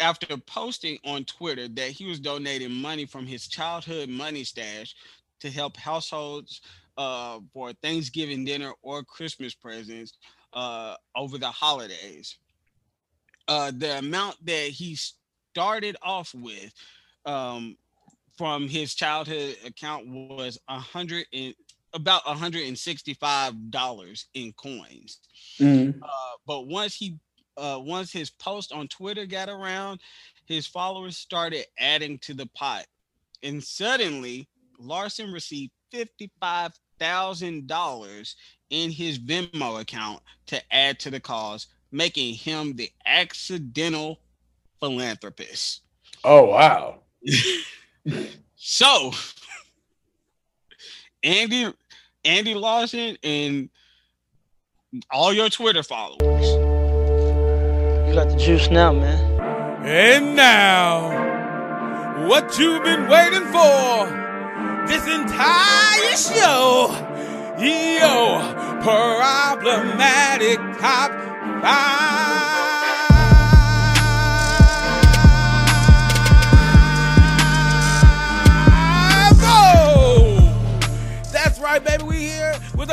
[0.00, 4.94] after posting on Twitter that he was donating money from his childhood money stash
[5.40, 6.62] to help households
[6.96, 10.14] uh, for Thanksgiving dinner or Christmas presents
[10.52, 12.36] uh, over the holidays.
[13.48, 16.72] Uh, the amount that he started off with
[17.26, 17.76] um,
[18.36, 21.54] from his childhood account was a hundred and
[21.94, 25.18] about $165 in coins.
[25.58, 26.00] Mhm.
[26.02, 27.18] Uh, but once he
[27.58, 30.00] uh, once his post on Twitter got around,
[30.46, 32.86] his followers started adding to the pot.
[33.42, 38.34] And suddenly Larsen received $55,000
[38.70, 44.18] in his Venmo account to add to the cause, making him the accidental
[44.80, 45.82] philanthropist.
[46.24, 47.00] Oh wow.
[48.64, 49.12] So
[51.24, 51.72] Andy
[52.24, 53.70] Andy Lawson and
[55.10, 56.46] all your Twitter followers.
[58.08, 59.40] You got the juice now, man.
[59.84, 64.06] And now, what you've been waiting for
[64.86, 66.90] this entire show,
[67.58, 68.40] yo,
[68.82, 71.10] problematic top
[71.62, 72.81] five.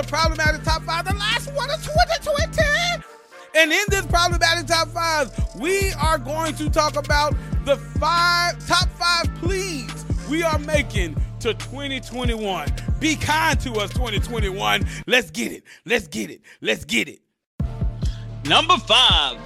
[0.10, 3.04] Problematic top five, the last one of 2020.
[3.56, 8.90] And in this problematic top five, we are going to talk about the five top
[8.90, 12.68] five pleas we are making to 2021.
[13.00, 14.86] Be kind to us, 2021.
[15.08, 15.64] Let's get it.
[15.86, 16.42] Let's get it.
[16.62, 17.22] Let's get it.
[18.46, 19.38] Number five.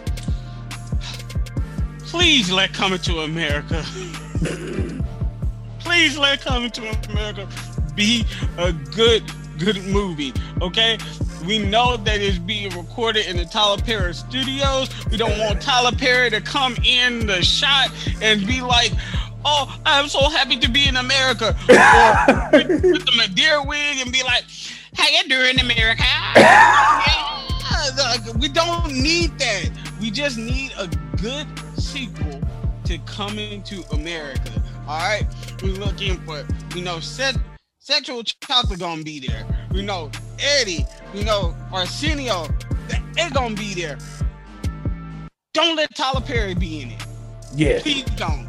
[2.05, 3.83] Please let Coming to America.
[5.79, 7.47] Please let Coming to America
[7.95, 8.25] be
[8.57, 9.23] a good,
[9.63, 10.33] good movie.
[10.61, 10.97] Okay?
[11.45, 14.89] We know that it's being recorded in the Tyler Perry studios.
[15.09, 17.89] We don't want Tyler Perry to come in the shot
[18.21, 18.91] and be like,
[19.45, 21.55] Oh, I'm so happy to be in America.
[21.69, 24.45] Or with, with the Madea wig and be like,
[24.95, 26.03] How you doing, America?
[26.37, 27.43] Yeah,
[28.39, 29.69] we don't need that.
[29.99, 30.87] We just need a
[31.21, 31.47] good
[31.77, 32.41] sequel
[32.85, 34.51] to Coming to America.
[34.87, 35.25] All right,
[35.61, 36.45] we're looking for
[36.75, 37.37] you know, set,
[37.83, 39.45] sexual chocolate gonna be there.
[39.73, 40.09] We know
[40.39, 42.47] Eddie, We know, Arsenio,
[43.13, 43.97] they're gonna be there.
[45.53, 47.03] Don't let Tyler Perry be in it.
[47.53, 47.81] Yeah.
[47.81, 48.47] Please don't.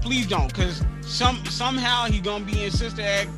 [0.00, 3.28] Please don't, cause some somehow he gonna be in Sister Act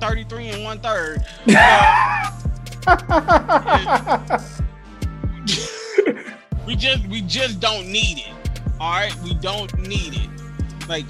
[0.00, 1.24] 33 and one third.
[6.66, 8.32] we just we just don't need it.
[8.80, 10.28] All right, we don't need it.
[10.88, 11.06] Like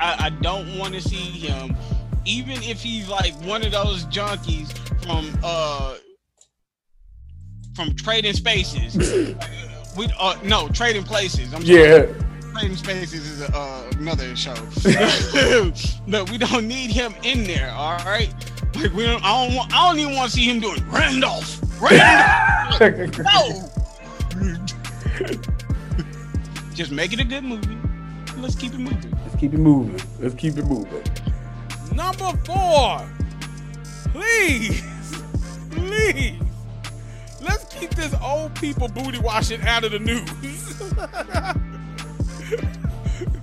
[0.00, 1.76] I, I don't want to see him,
[2.24, 5.96] even if he's like one of those junkies from uh
[7.74, 8.96] from Trading Spaces.
[9.96, 11.52] we uh no Trading Places.
[11.54, 11.80] I'm sorry.
[11.80, 12.06] Yeah.
[12.52, 14.52] Trading Spaces is uh, another show.
[16.08, 17.70] but we don't need him in there.
[17.70, 18.32] All right.
[18.74, 19.24] Like we don't.
[19.24, 19.72] I don't want.
[19.72, 21.60] I don't even want to see him doing Randolph.
[21.80, 23.18] Randolph.
[23.18, 23.72] no.
[26.74, 27.78] Just make it a good movie.
[28.36, 29.18] Let's keep it moving.
[29.22, 30.00] Let's keep it moving.
[30.20, 31.02] Let's keep it moving.
[31.94, 33.06] Number four.
[34.12, 34.82] Please.
[35.70, 36.40] Please.
[37.40, 40.80] Let's keep this old people booty washing out of the news.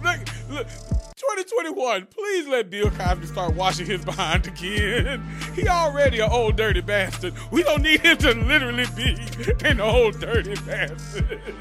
[0.03, 0.19] look,
[0.49, 0.67] look,
[1.15, 5.21] 2021, please let Bill Cosby start washing his behind again.
[5.53, 7.33] He already an old dirty bastard.
[7.51, 9.17] We don't need him to literally be
[9.65, 11.41] an old dirty bastard.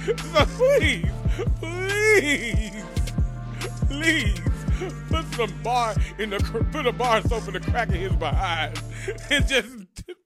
[0.00, 1.06] So please,
[1.60, 2.84] please,
[3.86, 4.40] please
[5.08, 6.38] put some bar in the
[6.72, 8.80] put a bar soap in the crack of his behind
[9.30, 9.68] and just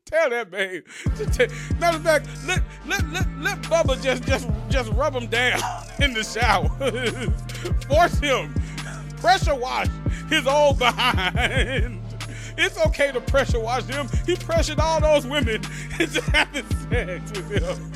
[0.04, 0.82] tell that man.
[1.16, 5.26] to ta- Matter of fact, let let let let Bubba just just just rub him
[5.26, 5.60] down
[6.00, 6.68] in the shower.
[7.88, 8.54] Force him
[9.24, 9.88] pressure wash
[10.28, 11.98] his old behind.
[12.58, 14.06] It's okay to pressure wash him.
[14.26, 15.62] He pressured all those women
[15.98, 17.92] into having sex with him.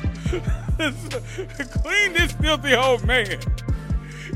[1.83, 3.37] Clean this filthy old man.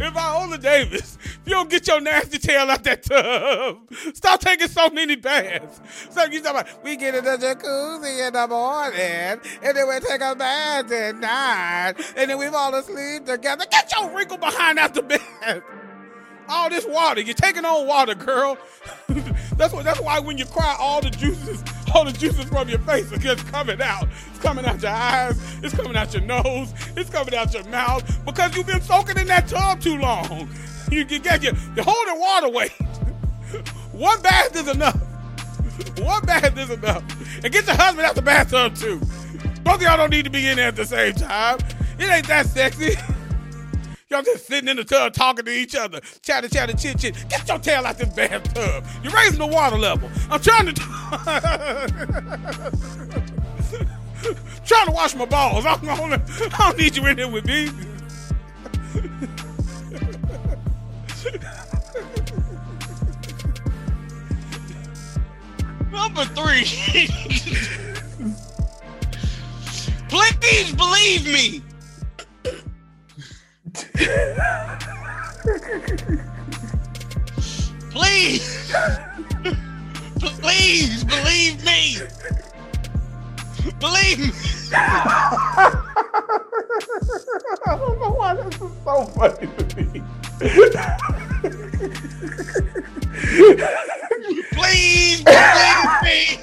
[0.03, 4.67] If Viola Davis, if you don't get your nasty tail out that tub, stop taking
[4.67, 5.79] so many baths.
[6.09, 9.99] So you talking about, we get in the jacuzzi in the morning, and then we
[10.01, 13.65] take a bath at night, and then we fall asleep together.
[13.71, 15.63] Get your wrinkle behind out the bed.
[16.49, 18.57] All this water, you're taking on water, girl.
[19.57, 19.85] that's what.
[19.85, 21.63] That's why when you cry, all the juices,
[21.93, 24.07] all the juices from your face are just coming out.
[24.29, 25.39] It's coming out your eyes.
[25.63, 26.73] It's coming out your nose.
[26.95, 30.49] It's coming out your mouth because you've been soaking in that tub too long.
[30.91, 32.71] You get your you're holding water weight.
[33.91, 34.95] One bath is enough.
[35.99, 37.03] One bath is enough.
[37.43, 38.99] And get your husband out the bathtub too.
[39.63, 41.59] Both of y'all don't need to be in there at the same time.
[41.97, 42.95] It ain't that sexy.
[44.13, 47.15] Y'all just sitting in the tub talking to each other, chatter, chatter, chit, chit.
[47.29, 48.85] Get your tail out of this bathtub.
[49.01, 50.07] You're raising the water level.
[50.29, 50.73] I'm trying to
[54.67, 55.65] trying to wash my balls.
[55.65, 55.97] I don't, I
[56.59, 57.65] don't need you in here with me.
[65.91, 66.65] Number three.
[70.07, 71.63] Please believe me.
[77.91, 78.73] Please.
[80.19, 81.97] Please believe me.
[83.79, 84.31] Believe me.
[84.75, 85.81] I
[87.65, 90.03] don't know why this is so funny to me.
[94.53, 96.42] Please believe me.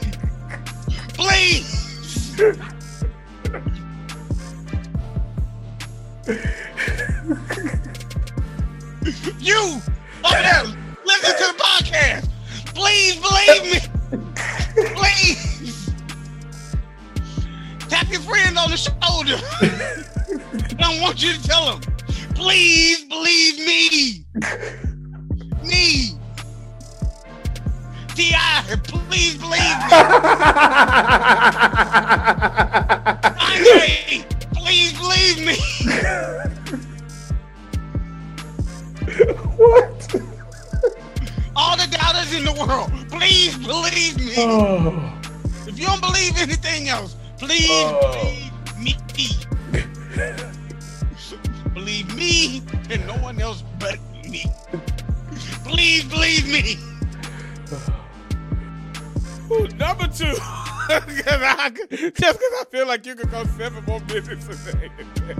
[62.90, 64.90] Like you could go seven more minutes today.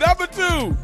[0.00, 0.74] number two.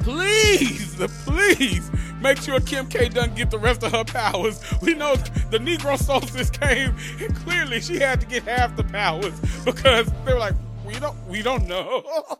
[0.00, 0.94] Please,
[1.24, 1.90] please
[2.20, 4.62] make sure Kim K doesn't get the rest of her powers.
[4.82, 5.16] We know
[5.50, 10.34] the Negro solstice came, and clearly she had to get half the powers because they
[10.34, 10.54] were like,
[10.84, 12.04] we don't, we don't know.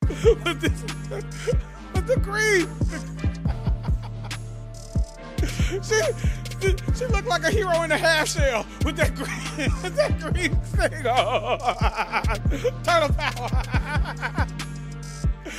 [0.00, 0.82] but this,
[1.92, 2.66] but the green.
[5.82, 6.00] she,
[6.62, 11.06] she looked like a hero in a half shell with that green, that green thing
[11.06, 11.58] on.
[12.84, 14.46] Turtle power.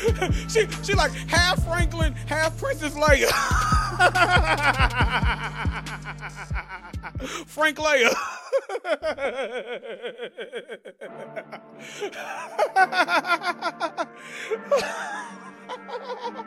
[0.50, 3.30] she she like half Franklin, half Princess Leia.
[7.48, 8.14] Frank Leia.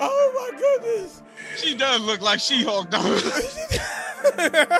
[0.00, 1.22] oh my goodness.
[1.56, 2.98] She does look like She-Hulk though.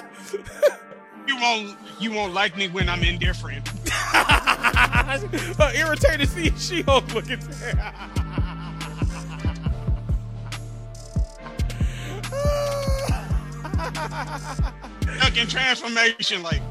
[1.27, 3.69] you won't you won't like me when I'm indifferent.
[4.15, 7.41] uh, irritated to see She Hulk looking.
[15.19, 16.63] Fucking transformation, like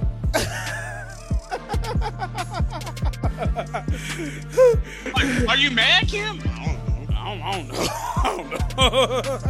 [5.14, 6.42] Like, are you mad, Kim?
[7.26, 7.74] I don't know.
[8.24, 8.58] I don't, know.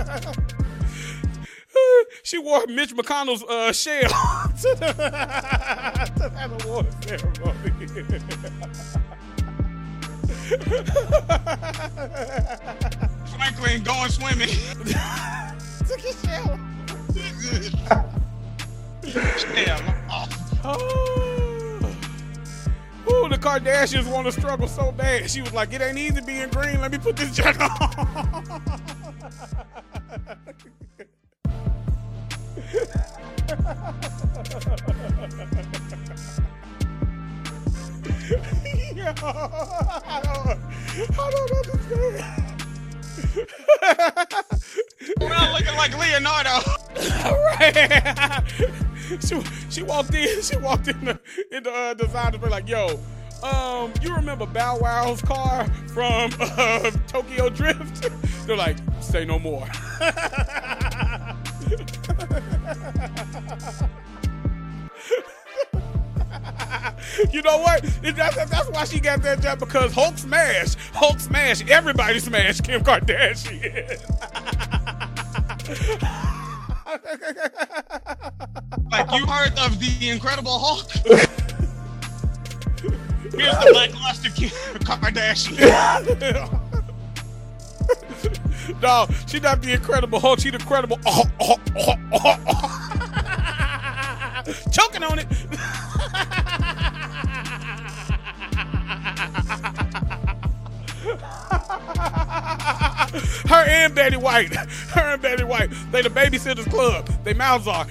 [0.08, 0.56] I don't know.
[2.24, 4.02] she wore Mitch McConnell's uh, shell
[4.62, 4.94] to, the,
[6.16, 7.72] to that award ceremony.
[13.36, 14.50] Franklin going swimming.
[15.88, 16.60] Took his shell.
[20.12, 20.28] Oh,
[20.64, 21.35] Oh.
[23.12, 25.30] Ooh, the Kardashians want to struggle so bad.
[25.30, 26.82] She was like, "It ain't easy being green.
[26.82, 28.62] Let me put this jacket on."
[38.96, 40.60] Yo, I don't,
[41.20, 42.46] I don't understand.
[45.20, 46.60] Well, looking like Leonardo.
[47.60, 48.72] right.
[49.22, 50.26] she, she walked in.
[50.42, 51.20] She walked in the
[51.52, 53.00] in the uh, designer like, "Yo,
[53.44, 58.10] um, you remember Bow Wow's car from uh, Tokyo Drift?"
[58.46, 59.68] They're like, "Say no more."
[67.32, 67.82] You know what?
[68.02, 74.02] That's why she got that job because Hulk smash, Hulk smash, everybody smash Kim Kardashian.
[78.92, 80.92] Like you heard of the Incredible Hulk?
[83.32, 85.60] Here's the lackluster Kim Kardashian.
[88.82, 90.40] no, she not the Incredible Hulk.
[90.40, 90.98] She the Incredible.
[91.06, 92.82] Oh, oh, oh, oh, oh.
[94.72, 95.28] Choking on it.
[102.46, 104.54] Her and Betty White.
[104.56, 105.72] Her and Betty White.
[105.92, 107.08] They the babysitters club.
[107.24, 107.88] They mouths are.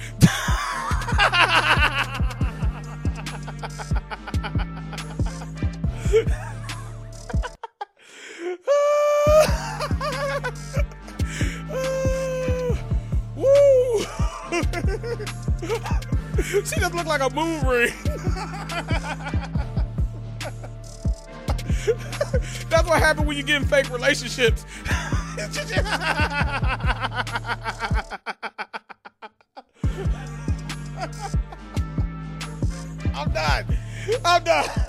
[13.35, 14.05] Woo!
[16.63, 17.91] she just looked like a moon ring.
[22.85, 24.63] That's what happened when you get in fake relationships.
[33.15, 33.77] I'm done.
[34.23, 34.84] I'm done.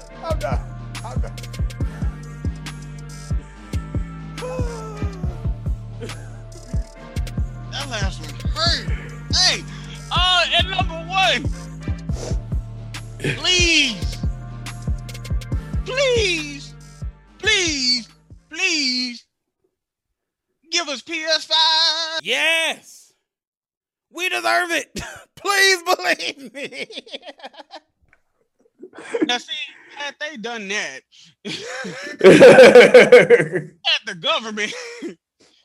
[33.84, 34.72] had the government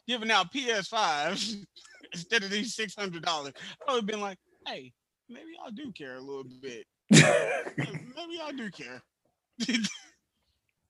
[0.07, 1.63] giving out PS5s
[2.13, 3.53] instead of these six hundred dollars,
[3.87, 4.37] I would have been like,
[4.67, 4.91] hey,
[5.29, 6.85] maybe I do care a little bit.
[7.09, 9.01] maybe I do care.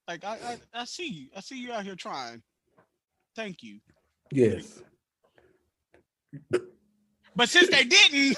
[0.07, 1.27] like I, I, I see you.
[1.35, 2.41] I see you out here trying.
[3.35, 3.79] Thank you.
[4.31, 4.81] Yes.
[7.35, 8.37] But since they didn't,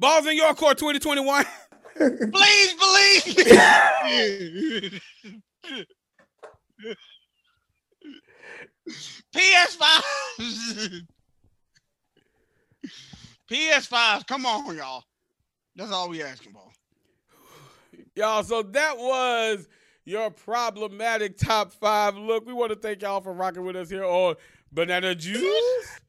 [0.00, 1.44] Balls in your court 2021.
[1.96, 3.26] Please believe
[4.04, 5.00] me.
[9.34, 10.02] PS5.
[13.50, 14.26] PS5.
[14.26, 15.04] Come on, y'all.
[15.76, 16.62] That's all we asking for.
[18.16, 19.68] Y'all, so that was
[20.04, 22.16] your problematic top five.
[22.16, 24.34] Look, we want to thank y'all for rocking with us here on
[24.72, 26.00] Banana Juice.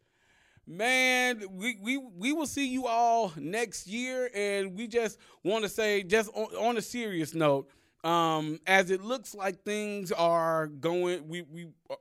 [0.67, 5.69] Man, we, we we will see you all next year, and we just want to
[5.69, 7.69] say, just on, on a serious note,
[8.03, 11.95] um, as it looks like things are going, we we uh,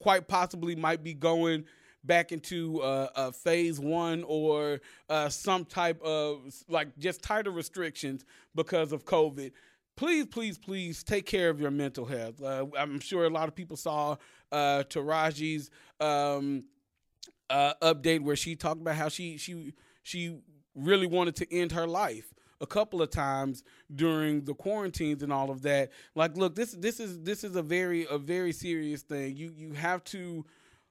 [0.00, 1.64] quite possibly might be going
[2.04, 8.24] back into uh, phase one or uh, some type of like just tighter restrictions
[8.54, 9.52] because of COVID,
[9.96, 12.40] please, please, please take care of your mental health.
[12.42, 14.16] Uh, I'm sure a lot of people saw
[14.52, 15.70] uh, Taraji's
[16.00, 16.64] um,
[17.50, 19.72] uh, update where she talked about how she she
[20.02, 20.38] she
[20.74, 23.62] really wanted to end her life a couple of times
[23.94, 25.90] during the quarantines and all of that.
[26.14, 29.36] Like, look, this this is this is a very a very serious thing.
[29.36, 30.44] You you have to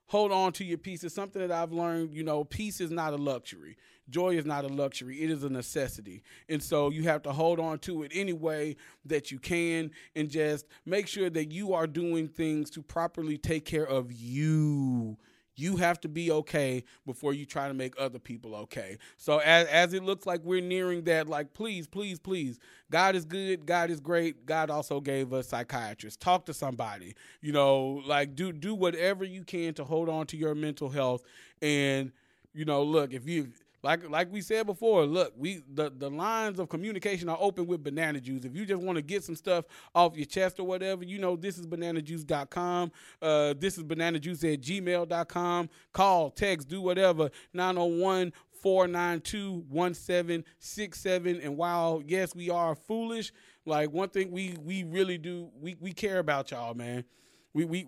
[0.06, 1.02] hold on to your peace.
[1.04, 2.14] It's something that I've learned.
[2.14, 3.76] You know, peace is not a luxury.
[4.08, 5.20] Joy is not a luxury.
[5.22, 6.22] It is a necessity.
[6.48, 10.30] And so you have to hold on to it any way that you can and
[10.30, 15.16] just make sure that you are doing things to properly take care of you.
[15.56, 18.98] You have to be okay before you try to make other people okay.
[19.16, 22.58] So as as it looks like we're nearing that, like please, please, please,
[22.90, 24.46] God is good, God is great.
[24.46, 26.18] God also gave us psychiatrists.
[26.18, 27.14] Talk to somebody.
[27.40, 31.22] You know, like do do whatever you can to hold on to your mental health.
[31.62, 32.12] And
[32.52, 33.48] you know, look, if you
[33.82, 37.84] like like we said before, look, we the, the lines of communication are open with
[37.84, 38.44] banana juice.
[38.44, 39.64] If you just want to get some stuff
[39.94, 42.92] off your chest or whatever, you know, this is bananajuice.com.
[43.22, 45.68] Uh, this is bananajuice at gmail.com.
[45.92, 47.30] Call, text, do whatever.
[47.52, 48.32] 901
[48.66, 51.40] 492 1767.
[51.40, 53.32] And while, yes, we are foolish,
[53.64, 57.04] like one thing we we really do, we, we care about y'all, man.
[57.52, 57.86] We we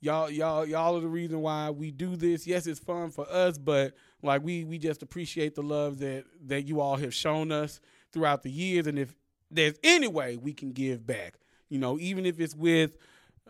[0.00, 2.46] y'all y'all y'all are the reason why we do this.
[2.46, 3.94] Yes, it's fun for us, but
[4.24, 7.80] like we we just appreciate the love that that you all have shown us
[8.12, 9.14] throughout the years, and if
[9.50, 11.34] there's any way we can give back,
[11.68, 12.96] you know, even if it's with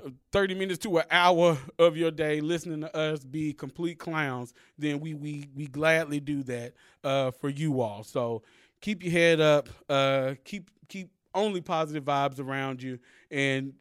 [0.04, 4.52] uh, 30 minutes to an hour of your day listening to us be complete clowns,
[4.78, 8.02] then we we we gladly do that uh, for you all.
[8.02, 8.42] So
[8.80, 12.98] keep your head up, uh, keep keep only positive vibes around you,
[13.30, 13.74] and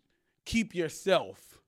[0.46, 1.60] keep yourself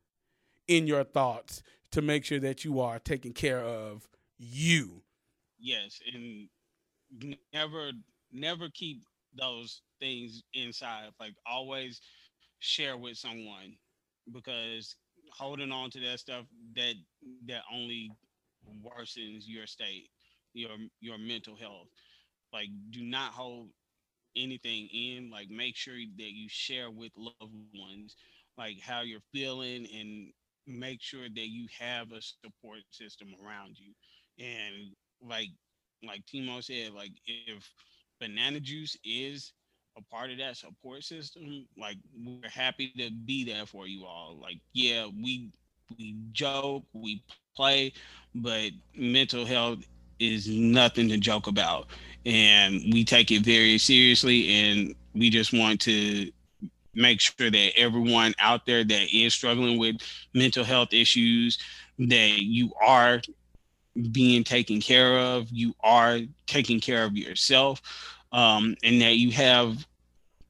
[0.67, 1.61] in your thoughts
[1.91, 4.07] to make sure that you are taking care of
[4.37, 5.01] you.
[5.59, 6.49] Yes, and
[7.53, 7.91] never
[8.31, 9.03] never keep
[9.33, 11.09] those things inside.
[11.19, 12.01] Like always
[12.59, 13.75] share with someone
[14.31, 14.95] because
[15.31, 16.45] holding on to that stuff
[16.75, 16.95] that
[17.47, 18.15] that only
[18.83, 20.09] worsens your state,
[20.53, 21.87] your your mental health.
[22.53, 23.69] Like do not hold
[24.35, 25.29] anything in.
[25.31, 28.15] Like make sure that you share with loved ones
[28.57, 30.31] like how you're feeling and
[30.67, 33.93] make sure that you have a support system around you.
[34.43, 35.49] And like
[36.05, 37.69] like Timo said, like if
[38.19, 39.53] banana juice is
[39.97, 44.37] a part of that support system, like we're happy to be there for you all.
[44.41, 45.51] Like, yeah, we
[45.97, 47.23] we joke, we
[47.55, 47.93] play,
[48.33, 49.79] but mental health
[50.19, 51.87] is nothing to joke about.
[52.25, 56.31] And we take it very seriously and we just want to
[56.95, 59.97] make sure that everyone out there that is struggling with
[60.33, 61.57] mental health issues
[61.99, 63.21] that you are
[64.11, 67.81] being taken care of you are taking care of yourself
[68.31, 69.85] um, and that you have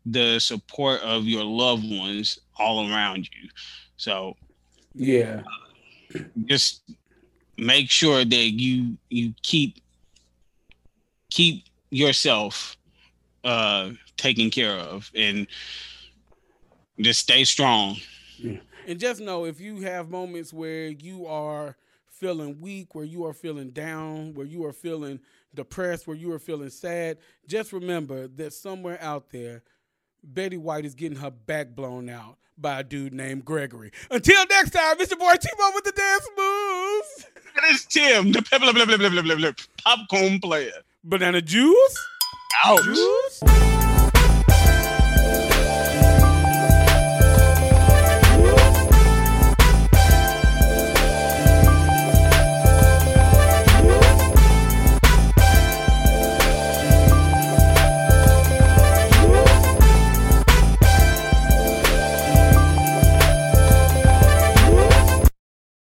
[0.06, 3.50] the support of your loved ones all around you.
[3.98, 4.34] So
[4.94, 5.42] Yeah.
[6.46, 6.82] just
[7.58, 9.82] make sure that you you keep
[11.32, 12.78] keep yourself
[13.44, 15.48] uh taken care of and
[17.00, 17.98] just stay strong.
[18.88, 21.76] And just know if you have moments where you are
[22.20, 25.20] feeling weak, where you are feeling down, where you are feeling
[25.54, 29.64] depressed, where you are feeling sad, just remember that somewhere out there,
[30.24, 33.92] Betty White is getting her back blown out by a dude named Gregory.
[34.10, 35.18] Until next time, Mr.
[35.20, 37.26] Boy T-Mo with the dance moves.
[37.70, 39.52] it's tim the blah, blah, blah, blah, blah,
[39.84, 40.72] popcorn player
[41.04, 41.98] Banana juice?
[42.66, 43.75] out Juice?